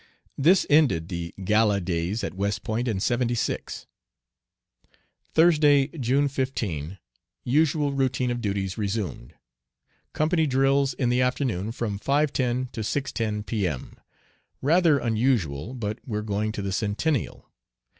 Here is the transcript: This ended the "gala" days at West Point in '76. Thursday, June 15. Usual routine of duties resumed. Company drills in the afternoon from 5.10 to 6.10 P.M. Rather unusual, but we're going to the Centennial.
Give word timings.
This 0.35 0.65
ended 0.67 1.09
the 1.09 1.31
"gala" 1.43 1.79
days 1.79 2.23
at 2.23 2.33
West 2.33 2.63
Point 2.63 2.87
in 2.87 2.99
'76. 2.99 3.85
Thursday, 5.35 5.89
June 5.95 6.27
15. 6.27 6.97
Usual 7.43 7.91
routine 7.93 8.31
of 8.31 8.41
duties 8.41 8.79
resumed. 8.79 9.35
Company 10.11 10.47
drills 10.47 10.95
in 10.95 11.09
the 11.09 11.21
afternoon 11.21 11.71
from 11.71 11.99
5.10 11.99 12.71
to 12.71 12.81
6.10 12.81 13.45
P.M. 13.45 13.93
Rather 14.59 14.97
unusual, 14.97 15.75
but 15.75 15.99
we're 16.03 16.23
going 16.23 16.51
to 16.51 16.63
the 16.63 16.71
Centennial. 16.71 17.51